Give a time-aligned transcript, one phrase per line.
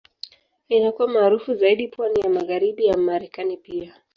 [0.69, 3.93] Inakuwa maarufu zaidi pwani ya Magharibi ya Marekani pia.